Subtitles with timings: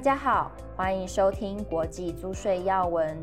[0.00, 3.14] 大家好，欢迎收听国际租税要闻。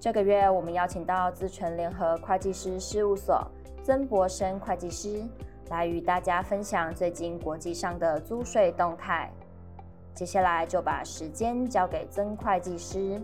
[0.00, 3.46] 这个月我们邀请到自诚联合会计师事务所
[3.82, 5.22] 曾博生会计师
[5.68, 9.30] 来与大家分享最近国际上的租税动态。
[10.14, 13.20] 接下来就把时间交给曾会计师。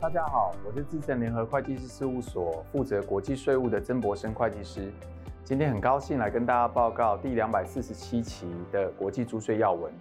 [0.00, 4.92] 大家好，我是自诚联合会计师事务所负责国际税务的曾博生会计师。
[5.44, 9.92] 今天很高兴来跟大家报告第两百四十七期的国际租税要闻。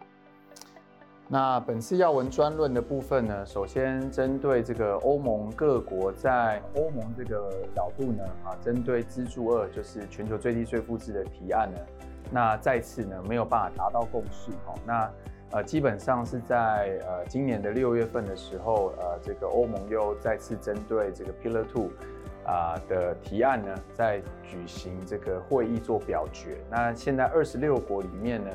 [1.29, 11.79] 那本次要闻专论的部分呢，首先针对这个欧盟各国在欧盟这个角度呢，啊，针对支柱二就是全球最低税负制的提案呢，
[12.29, 15.09] 那再次呢没有办法达到共识，哦，那
[15.51, 21.89] 呃基本上是在呃今年的六月份的时候，呃这个欧盟又再次针对这个 Pillar Two
[22.45, 26.57] 啊的提案呢，在举行这个会议做表决。
[26.69, 28.51] 那现在二十六国里面呢。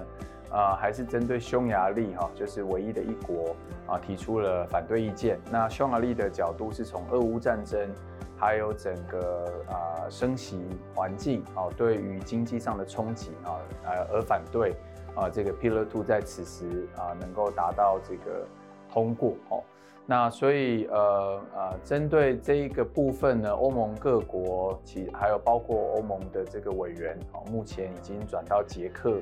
[0.51, 3.55] 啊、呃，还是针对匈牙利哈，就是唯一的一国
[3.87, 5.39] 啊，提出了反对意见。
[5.51, 7.89] 那匈牙利的角度是从俄乌战争，
[8.37, 10.59] 还有整个啊、呃、升息
[10.95, 14.75] 环境啊，对于经济上的冲击啊，呃而反对
[15.15, 18.47] 啊这个 Pillar Two 在此时啊能够达到这个
[18.91, 19.63] 通过哦。
[20.07, 29.19] 那所以呃呃，针对这一个部分呢，欧盟各国其还有包括欧盟的这个委员啊，目前已经转到捷克。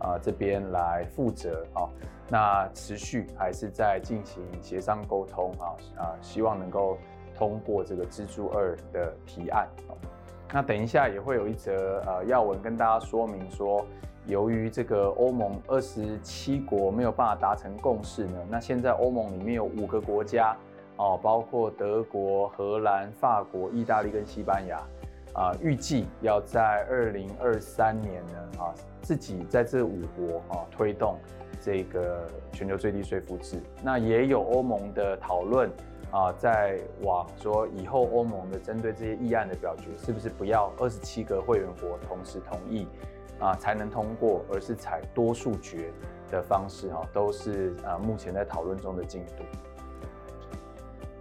[0.00, 1.88] 啊，这边来负责啊，
[2.28, 5.64] 那持续还是在进行协商沟通啊
[5.96, 6.98] 啊，希望能够
[7.36, 9.68] 通过这个支柱二的提案。
[10.52, 13.86] 那等一下也会有一则呃要闻跟大家说明说，
[14.26, 20.56] 由于这个欧盟二十七国没有办法达成共识呢，那现在欧盟里面有五个国家
[20.96, 24.82] 哦，包括德国、荷兰、法国、意大利跟西班牙。
[25.32, 31.16] 啊，预计要在二零二三年呢，啊，自己在这五国啊推动
[31.60, 33.60] 这个全球最低税负制。
[33.82, 35.70] 那也有欧盟的讨论
[36.10, 42.88] 啊，在往说以后欧盟的针对这些议案的表决，是不是不要二十七个会员国同时同意
[43.38, 45.92] 啊才能通过，而是采多数决
[46.30, 49.44] 的方式哈，都是啊目前在讨论中的进度。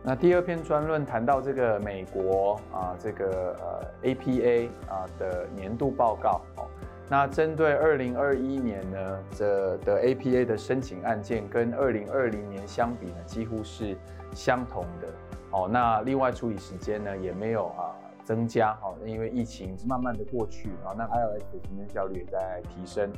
[0.02, 6.66] 那第二篇专论谈到这个美国啊，这个呃 APA 啊的年度报告哦。
[7.10, 13.98] 那针对二零二一年呢，这的 APA 的申请案件跟二零二零年相比呢，几乎是
[14.34, 15.08] 相同的
[15.52, 15.68] 哦。
[15.68, 17.92] 那另外处理时间呢也没有啊
[18.24, 23.12] 增加哦，因为疫情慢慢的过去啊，那 IRS 的行政效率也在提升。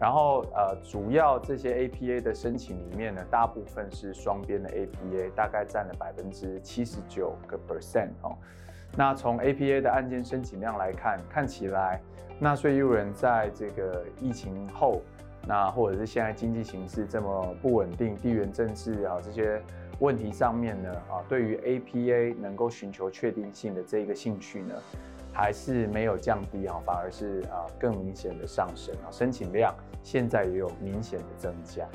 [0.00, 8.36] 然后呃，主要这些 APA 的申请里面呢，大部分是双边的 APA，大概占了百分之七十九个 percent 哦。
[8.96, 12.00] 那从 APA 的案件申请量来看，看起来
[12.38, 15.02] 纳税义务人在这个疫情后，
[15.46, 19.60] 那或者是现在经济形势这么不稳定、地缘政治啊这些
[19.98, 24.74] 问题上面呢，啊，对于 APA 能够寻求确定性的这个兴趣呢，
[25.40, 29.72] 还是没有降低啊，反而是啊更明显的上升啊，申请量
[30.02, 31.86] 现在也有明显的增加。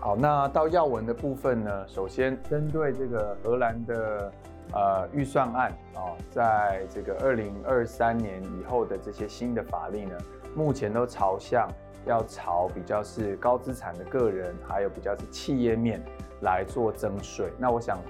[0.00, 4.32] 好，那到要闻的部分呢，首先针对这个荷兰的
[4.72, 10.18] 呃预算案啊，在这个二零二三年以后的这些新的法令呢，
[10.56, 11.68] 目前都朝向
[12.06, 16.02] 要朝比较是高资产的个人，还有比较是企业面
[16.40, 17.52] 来做征税。
[17.56, 18.00] 那我想。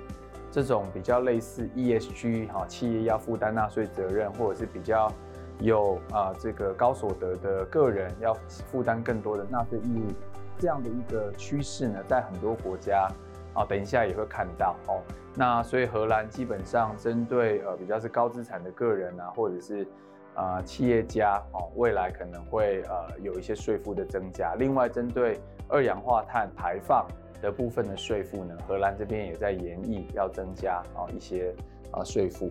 [0.55, 5.11] 这种比较类似 ESG 哈，企业要负担纳税责任，或者是比较
[5.59, 10.13] 有啊这个高所得的个人要负担更多的纳税义务，
[10.57, 13.09] 这样的一个趋势呢，在很多国家
[13.53, 15.03] 啊，等一下也会看到哦。
[15.35, 19.85] 那所以荷兰基本上针对呃比较是高资产的个人啊，或者是
[20.37, 24.55] 啊企业家哦，未来可能会呃有一些税负的增加。
[24.55, 27.05] 另外针对二氧化碳排放。
[27.45, 31.55] 的部分的税负呢，荷兰这边也在研议要增加啊一些
[31.91, 32.51] 啊税负。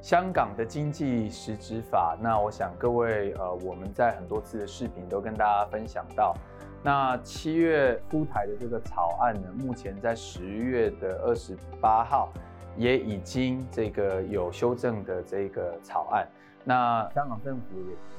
[0.00, 6.34] 香港的经济实质法，那我想各位呃我们在很多次的视频都跟大家分享到，
[6.82, 12.32] 那七月出台的这个草案呢，目前在十月的二十八号
[12.78, 16.26] 也已经这个有修正的这个草案。
[16.64, 17.62] 那香港政府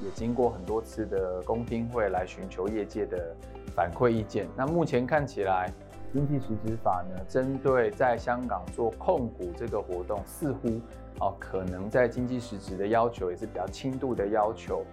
[0.00, 3.34] 也也经过很多次的公听会来寻求业界的
[3.74, 4.48] 反馈意见。
[4.56, 5.72] 那目前看起来，
[6.12, 10.80] 经济实质法呢，针对在香港做控股这个活动，似乎
[11.20, 14.84] 哦可能在经济实质的要求也是比较轻度的要求。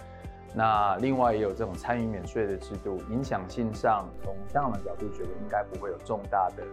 [0.55, 6.63] 那另外也有这种参与免税的制度，影响性上从香港的角度觉得应该不会有重大的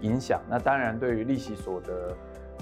[0.00, 0.40] 影响。
[0.48, 2.14] 那当然对于利息所得。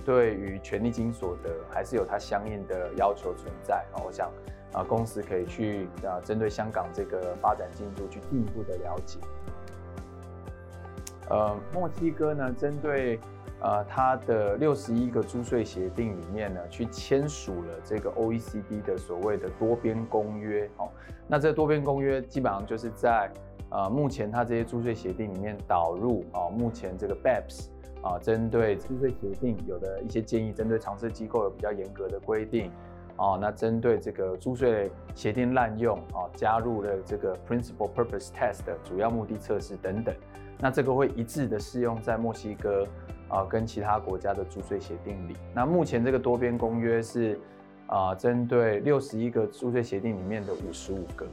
[0.05, 4.03] 对于权利金所得还是有它相应的要求存在啊。
[4.05, 4.33] 我想
[4.73, 9.19] 啊，公司可以去啊，针对香港这个发展进度去进一步的了解。
[11.31, 13.19] 呃，墨西哥呢，针对
[13.61, 20.89] 呃它的六十一个租税协定里面呢，去签署了这个 OECD 的所谓的多边公约哦。
[21.29, 23.31] 那这多边公约基本上就是在
[23.71, 27.69] 呃目前它这些租税协定里面导入啊，目前这个 BEPS
[28.03, 32.71] 啊，针对租税协定有的一些建议，针对常设机构有比较严格的规定
[33.17, 33.39] 啊。
[33.41, 40.15] 那针对这个租税协定滥用啊，加入了这个 Principal Purpose Test 的主要目的测试等等。
[40.59, 42.87] 那这个会一致的适用在墨西哥
[43.29, 45.37] 啊跟其他国家的租税协定里。
[45.53, 47.37] 那目前这个多边公约是
[47.89, 51.27] 啊针对六十一个租税协定里面的五十五个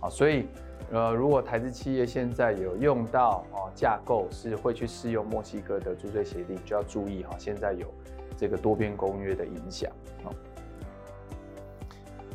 [0.00, 0.46] 啊，所以
[0.92, 7.86] 呃如果台资企业现在有用到啊架构是会去适用墨西哥的租税协定，就要注意哈，现在有
[8.36, 9.90] 这个多边公约的影响
[10.24, 10.28] 啊。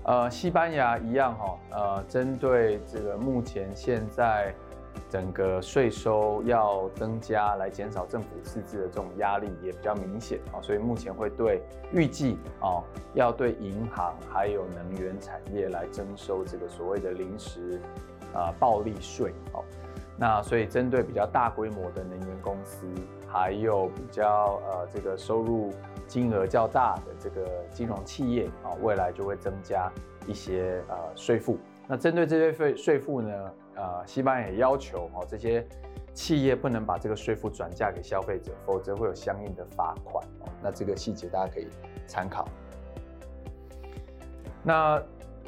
[0.09, 4.51] 呃，西班牙一样哈，呃，针对这个目前现在。
[5.07, 11.61] 整个税收要增加来减少政府赤字的这种压力也比较明显啊，所以目前会对
[11.91, 12.83] 预计啊
[13.13, 17.79] 要对银行还有能源产业来征收这个所谓的临时
[18.33, 19.63] 啊暴利税哦。
[20.17, 22.85] 那所以针对比较大规模的能源公司，
[23.27, 25.71] 还有比较呃这个收入
[26.09, 29.89] 金额较大的这个金融企业啊，未来就会增加
[30.27, 31.57] 一些呃税负。
[31.87, 33.53] 那针对这些税税负呢？
[33.75, 35.65] 呃，西班牙也要求哦，这些
[36.13, 40.49] 企业不能把这个税负转嫁给消费者，否则会有相应的罚款哦。
[40.61, 41.67] 那这个细节大家可以
[42.05, 42.45] 参考。
[44.61, 45.01] 那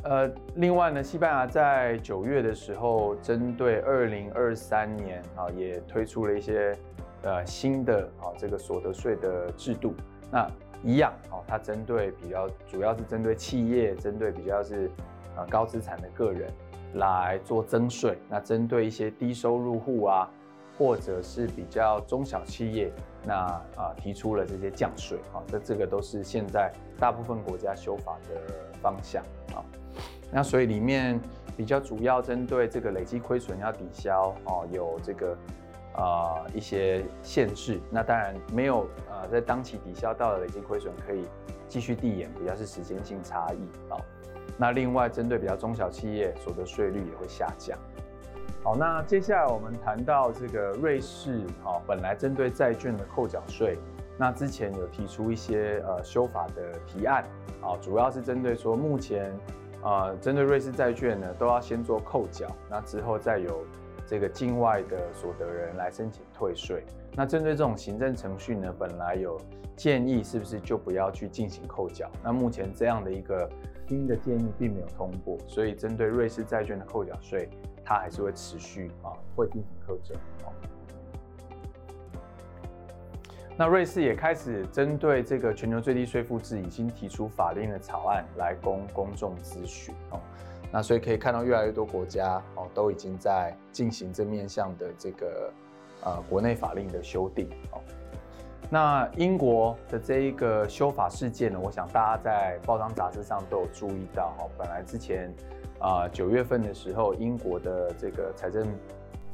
[0.04, 6.74] 呃，另外呢，西班牙在九月的时候，针对二零二三年啊，也推出了一些
[7.24, 9.94] 呃新的啊这个所得税的制度。
[10.32, 10.50] 那
[10.84, 14.90] 一样哦，它针对比较主要是针对企业，针对比较是
[15.36, 16.52] 呃高资产的个人。
[16.96, 20.30] 来做增税，那针对一些低收入户啊，
[20.78, 22.92] 或者是比较中小企业，
[23.26, 23.34] 那
[23.78, 26.70] 啊提出了这些降税啊，这这个都是现在
[27.00, 28.36] 大部分国家修法的
[28.82, 29.24] 方向
[29.54, 29.64] 啊。
[30.30, 31.18] 那所以里面
[31.56, 35.34] 比较主要针对这个累积亏损要抵消哦，有这个
[35.94, 37.80] 啊一些限制。
[37.90, 41.26] 那当然没有呃在当期抵消到的累积亏损可以
[41.68, 43.98] 继续递延，比较是时间性差异啊。
[44.58, 47.78] 那另外，针对比较中小企业，所得税率也会下降。
[48.64, 53.80] 好，那接下来我们谈到这个瑞士，啊，本来针对债券的扣缴税，
[54.20, 57.24] 那之前有提出一些呃修法的提案，
[57.62, 59.34] 啊，主要是针对说目前，
[59.82, 63.66] 呃，针对瑞士债券呢，都要先做扣缴，那之后再有
[64.12, 66.84] 这个境外的所得人来申请退税。
[67.14, 69.40] 那针对这种行政程序呢，本来有
[69.78, 72.12] 建议是不是就不要去进行扣缴？
[72.22, 73.50] 那目前这样的一个。
[73.88, 77.50] 新的建议并没有通过，所以针对瑞士债券的扣缴税，
[77.84, 80.18] 它还是会持续啊，会进行课征。
[83.58, 90.22] 那瑞士也开始针对这个全球最低税负制，已经提出法令的草案来供公众咨询哦。
[90.72, 95.52] 那所以可以看到，越来越多国家哦都已经在进行这面向的这个
[96.06, 97.82] 呃国内法令的修订哦。
[98.70, 104.48] 那英国的这一个修法事件呢，我想大家在报章杂志上都有注意到哈。
[104.58, 105.30] 本来之前
[105.80, 108.66] 啊九月份的时候，英国的这个财政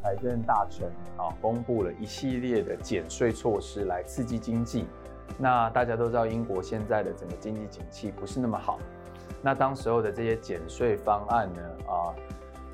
[0.01, 4.87] 财政大臣啊公布了一系列的减税措施来刺激经济。
[5.37, 8.79] 那大家都知道，英国现在的整个经济景气不是那么好。
[9.41, 12.13] 那当时候的这些减税方案呢啊。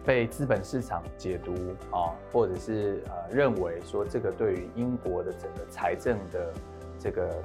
[0.06, 1.54] 被资本市场解读
[1.90, 6.54] 啊，或者是呃认为说这个对于英国的整个财政的
[7.00, 7.42] 这个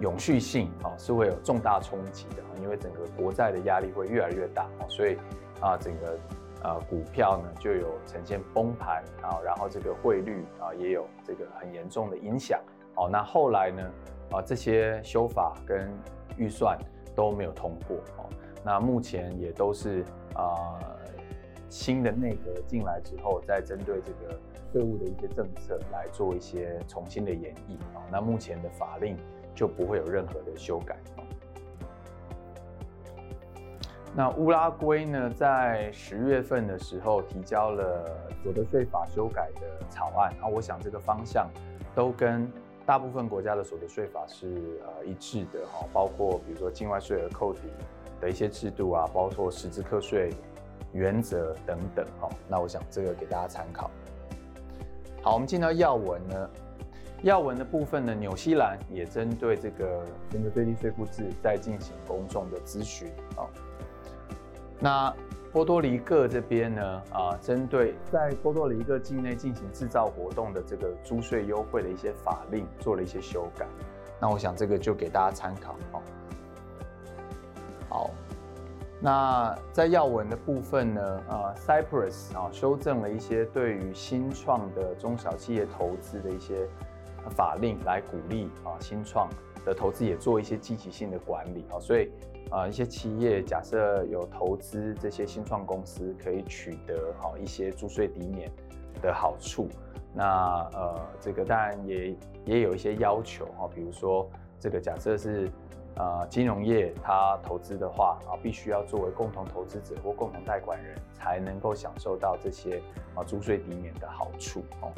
[0.00, 5.16] 永续性啊是会有重大冲击的，因为整个国债的压力会越来越大啊，所以
[5.60, 6.18] 啊整个
[6.64, 12.60] 呃股票呢就有呈现崩盘啊，然后这个汇率啊也有这个很严重的影响
[12.96, 13.08] 哦。
[13.08, 13.88] 那后来呢
[14.32, 15.88] 啊这些修法跟
[16.36, 16.76] 预算
[17.18, 18.30] 都没有通过哦，
[18.64, 20.78] 那目前也都是啊。
[21.70, 24.40] 新的内阁进来之后，再针对这个
[24.72, 28.00] 税务的一些政策来做一些重新的演绎啊。
[28.10, 29.14] 那目前的法令
[29.54, 30.96] 就不会有任何的修改。
[34.14, 40.48] 那乌拉圭呢，在十月份的时候提交了所得税法修改的草案啊。
[40.48, 41.50] 我想这个方向
[41.94, 42.50] 都跟
[42.88, 47.60] 大部分国家的所得税法是呃一致的哈，包括比如说境外税额扣抵
[48.18, 50.32] 的一些制度啊，包括实质课税。
[50.94, 53.90] 原则等等哈，那我想这个给大家参考。
[55.20, 56.50] 好，我们进到要闻呢，
[57.22, 63.44] 要闻的部分呢，纽西兰也针对这个全球最低税负制在进行公众的咨询啊。
[64.80, 65.14] 那
[65.58, 73.66] 波多黎各这边呢，啊，针对在波多黎各境内进行制造活动的这个租税优惠的一些法令做了一些修改。
[74.20, 76.00] 那我想这个就给大家参考哦。
[77.88, 78.10] 好，
[79.00, 86.68] 那在要闻的部分呢，啊，Cyprus 啊修正了一些对于新创的中小企业投资的一些。
[87.36, 89.28] 法令来鼓励啊新创
[89.62, 92.10] 的投资，也做一些积极性的管理啊，所以
[92.50, 98.50] 啊一些企业假设有投资这些新创公司，可以取得好一些租税抵免
[99.02, 99.68] 的好处。
[100.14, 104.28] 那呃这个当然也也有一些要求哈，比如说
[104.58, 105.50] 这个假设是
[105.96, 112.80] 啊金融业它投资的话啊，必须要作为共同投资者或共同贷款人才能够享受到这些
[113.14, 114.90] 啊租税抵免的好处哦。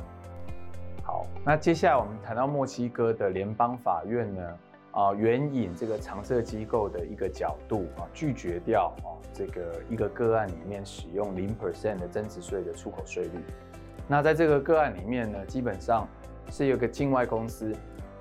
[1.03, 4.59] 好，那接下来我们谈到墨西哥的联邦法院呢，
[4.93, 13.39] 啊，援引这个常设机构的一个角度啊，拒绝掉啊这个一个个案里面使用零 percent 的增值税的出口税率。
[14.09, 16.09] 那在这个个案里面呢，基本上
[16.51, 17.73] 是有个境外公司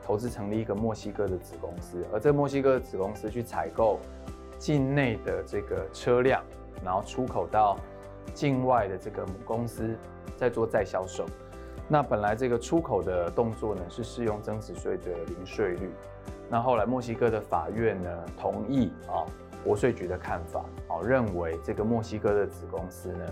[0.04, 4.00] 投资成立一个墨西哥的子公司，而这墨西哥的子公司去采购
[4.60, 6.44] 境内的这个车辆，
[6.84, 7.76] 然后出口到
[8.34, 9.96] 境外的这个母公司，
[10.38, 11.26] 再做再销售。
[11.88, 15.90] 那本来这个出口的动作呢，是适用增值税的零税率，
[16.50, 19.24] 那后来墨西哥的法院呢同意啊
[19.64, 23.26] 国税局的看法，哦认为这个墨西哥的子公司呢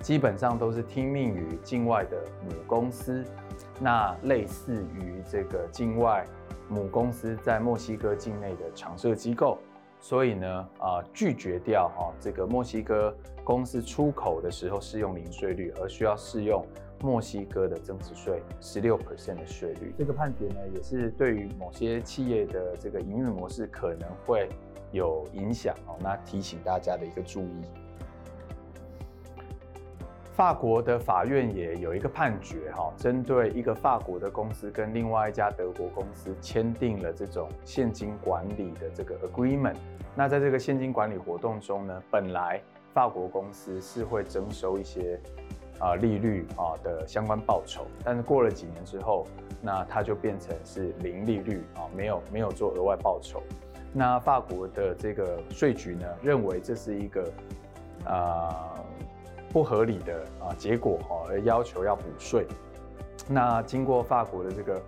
[0.00, 2.16] 基本上都是听命于境外的
[2.48, 3.24] 母公司，
[3.78, 6.26] 那类似于这个境外
[6.68, 9.58] 母公司在墨西哥境内的常设机构，
[10.00, 13.14] 所以呢啊拒绝掉哈这个墨西哥
[13.44, 16.64] 公司出口的时候适用零税率，而需要适用。
[17.02, 24.48] 墨西哥的增值税十六 percent 的税率，这个判决呢，也是对于某些企业的这个营运模式可能会
[24.92, 25.96] 有影响哦。
[26.00, 27.60] 那提醒大家的一个注意。
[30.32, 39.76] 法国的法院也有一个判决哈，针对一个法国的公司跟另外一家德国公司签订了这种现金管理的这个 agreement。
[40.14, 42.62] 那在这个现金管理活动中呢，本来
[42.94, 45.20] 法国公司是会征收一些。
[45.82, 49.26] 啊，利率啊的相关报酬，但是过了几年之后，
[49.60, 53.42] 那它就变成是零利率啊，没有没有做额外报酬。
[53.92, 57.32] 那法国的这个税局呢，认为这是一个
[58.04, 58.70] 啊
[59.52, 62.46] 不合理的啊结果哈，而要求要补税。
[63.28, 64.80] 那经过法国的这个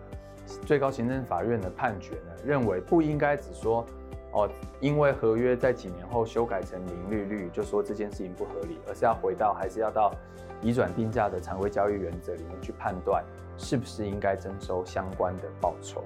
[0.64, 3.84] 最高行政法院的判决呢，认为不应该只说
[4.30, 4.48] 哦，
[4.80, 10.14] 因为合约在几年后修改成零利率，就说这件事情不合理，而是要回到还是要到。
[10.64, 13.22] 移转定价的常规交易原则里面去判断，
[13.58, 16.02] 是不是应该征收相关的报酬。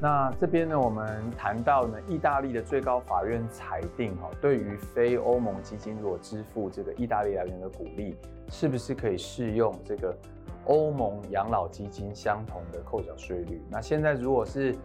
[0.00, 8.14] 那这边呢，我们谈到呢，意大利的最高法院裁定哈，对于非欧盟基金如果支付这个意大利来源的股利，
[8.50, 10.14] 是不是可以适用这个
[10.66, 13.62] 欧盟养老基金相同的扣缴税率？
[13.70, 14.76] 那现在如果是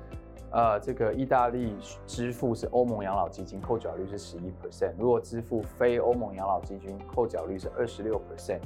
[0.51, 1.75] 呃，这个意大利
[2.07, 4.93] 支付是欧盟养老基金，扣缴率是十一 percent。
[4.97, 8.59] 如果支付非欧盟养老基金，扣缴率是二十六 percent。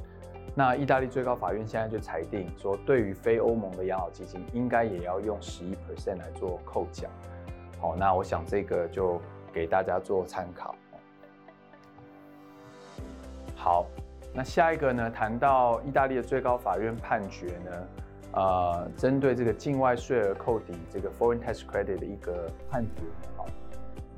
[0.54, 7.08] 那意大利最高法院现在就裁定说，对于非欧盟的养老基金，应该也要用十一 percent 来做扣缴。
[7.78, 9.20] 好，那我想这个就
[9.52, 10.74] 给大家做参考。
[13.54, 13.86] 好，
[14.32, 17.70] 那下一个呢，谈到意大利的最高法院判决呢。
[18.36, 23.02] 呃，针对这个境外税额扣抵这个 foreign tax credit 的一个判决，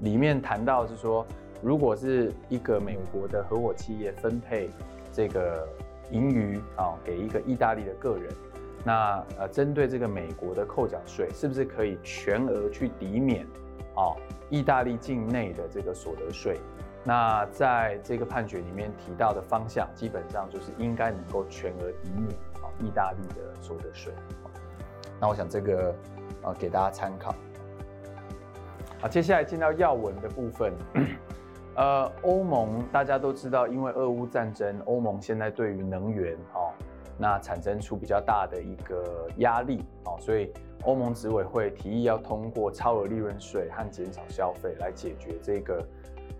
[0.00, 1.26] 里面谈到是说，
[1.62, 4.70] 如果是一个美国的合伙企业分配
[5.12, 5.68] 这个
[6.11, 8.32] 盈余啊给一个意大利的个人，
[8.85, 13.44] 那呃，针对这个美国的扣缴税，是不是可以全额去抵免
[13.94, 14.16] 啊
[14.49, 16.58] 意大利境内的这个所得税？
[17.04, 22.35] 那在这个判决里面提到的方向，基本上就是应该能够全额抵免。
[22.80, 24.12] 意大利的所得税，
[25.21, 25.95] 那我想这个
[26.42, 27.35] 呃给大家参考。
[29.00, 30.73] 好，接下来进到要闻的部分。
[31.75, 36.73] 呃，欧盟大家都知道，因为俄乌战争，欧盟现在对于能源哦，
[37.18, 40.52] 那产生出比较大的一个压力哦，所以
[40.85, 45.87] 欧盟执委会提议要通过超额利润税和减少消费来解决这个。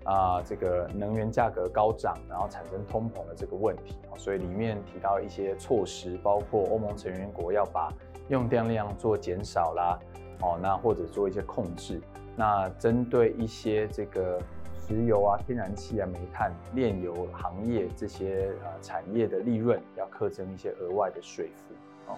[0.05, 7.93] 啊，这个能源价格高涨，然后产生通膨的这个问题，所以里面提到一些措施，包括欧盟成员国要把
[8.28, 9.99] 用电量做减少啦，
[10.40, 12.00] 哦，那或者做一些控制。
[12.37, 14.38] 那针对一些这个
[14.87, 22.12] 石油啊、天然气啊、煤炭、炼油行业这些呃产业的利润，要课征一些额外的税负。
[22.12, 22.16] 哦，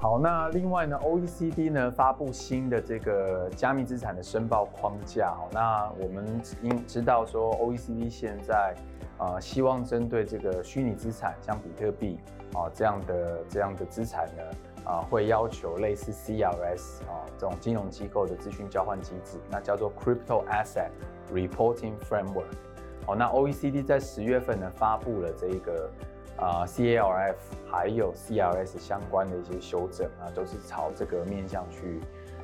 [0.00, 5.34] 好，那另外呢，OECD 呢发布新的这个加密资产的申报框架。
[5.52, 8.76] 那我们应知道说，OECD 现在
[9.18, 12.16] 呃希望针对这个虚拟资产，像比特币
[12.54, 14.42] 啊这样的这样的资产呢，
[14.84, 20.90] 啊会要求类似 CRS 啊这种金融机构的资讯交换机制，那叫做 Crypto Asset
[21.34, 22.54] Reporting Framework。
[23.04, 25.90] 好，那 OECD 在十月份呢发布了这一个。
[26.38, 27.34] 啊、CARF
[27.70, 32.00] 还有 CRS 相关的一些修正啊，都是朝这个面向去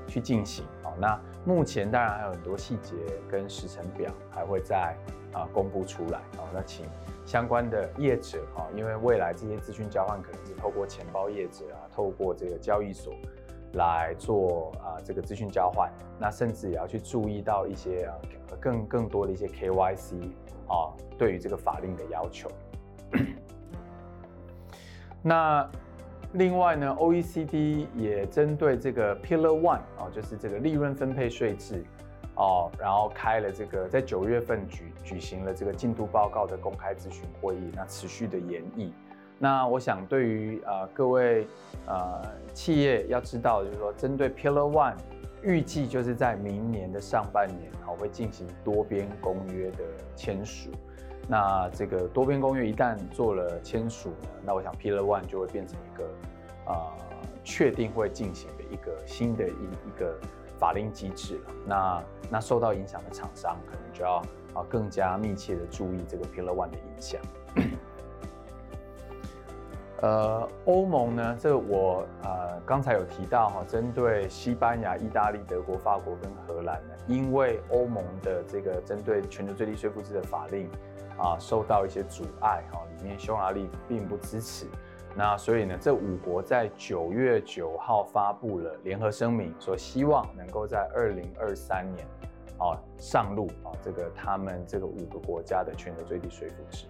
[0.07, 0.65] 去进行。
[0.83, 2.95] 好，那目前当然还有很多细节
[3.31, 4.97] 跟时程表还会再
[5.33, 6.21] 啊公布出来。
[6.37, 6.87] 好，那请
[7.25, 13.15] 相关的业者啊，因为未来这些资讯交换可能是透过钱包业者啊，透过这个交易所
[13.75, 18.15] 来做啊这个资讯交换，那甚至也要去注意到一些啊
[18.61, 20.33] 更更多的一些 KYC
[20.69, 22.51] 啊，对于这个法令的要求。
[25.27, 25.67] 那
[26.35, 31.83] 另外呢，OECD 也针对这个 Pillar One 啊，就是这个利润分配税制
[32.37, 38.93] 哦，然后开了这个在九月份举举行了这个进度报告的公开咨询会议，那持续的研议。
[39.39, 41.47] 那我想对于呃各位
[41.87, 44.97] 呃企业要知道，就是说针对 Pillar One，
[45.43, 49.79] 预计就是在明年的上半年，好会进行多边公约的
[50.15, 50.71] 签署。
[51.29, 56.05] 那这个多边公约一旦做了签署呢，那我想 Pillar One 就会变成一个
[56.67, 56.93] 呃
[57.43, 60.19] 确定会进行的一个新的一一个
[60.59, 61.51] 法令机制了。
[61.67, 64.17] 那那受到影响的厂商可能就要
[64.55, 67.21] 啊更加密切的注意这个 Pillar One 的影响。
[70.05, 80.69] 呃，欧盟呢，这我呃刚才有提到哈，针对西班牙、意大利、德国、法国跟荷兰呢，因为欧盟的这个针对全球最低税负制的法令。
[81.17, 84.67] 啊，受到一些阻碍哈，里面匈牙利并不支持，
[85.15, 92.05] 那所以呢，这五国在九月九号发布了联合声明，说希望能够在二零二三年
[92.59, 96.87] 啊上路啊，这个他们这个五个国家的全球最低税负制。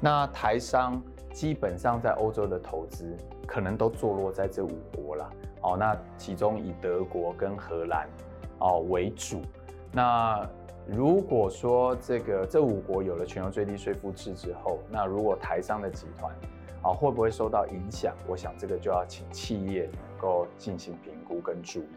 [0.00, 1.02] 那台商
[1.34, 3.14] 基本上在欧洲的投资
[3.46, 8.08] 可能都坐落在这五国了，哦，那其中以德国跟荷兰
[8.60, 9.42] 哦为主，
[9.92, 10.48] 那。
[10.86, 16.30] 如果说这个这五国有了全球最低税负制之后，那如果台商的集团
[16.82, 18.14] 啊会不会受到影响？
[18.28, 21.88] 我想这个就要请企业能够进行评估跟注意。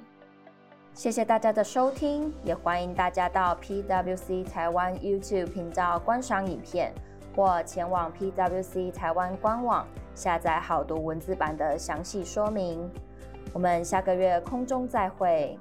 [0.93, 6.93] 谢谢大家的收听，也欢迎大家到 PWC 台湾 YouTube 频道观赏影片，
[7.37, 12.89] 或前往 PWC 台湾官网下载好读文字版的详细说明。
[13.53, 15.55] 我们下个月空中再会。